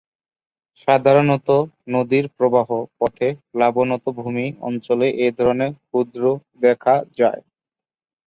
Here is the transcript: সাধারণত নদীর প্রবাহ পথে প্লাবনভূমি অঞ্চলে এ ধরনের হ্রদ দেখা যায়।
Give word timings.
সাধারণত 0.77 1.49
নদীর 1.87 2.25
প্রবাহ 2.37 2.67
পথে 2.99 3.27
প্লাবনভূমি 3.51 4.47
অঞ্চলে 4.61 5.07
এ 5.19 5.37
ধরনের 5.37 5.71
হ্রদ 5.83 6.09
দেখা 6.61 6.95
যায়। 7.19 7.41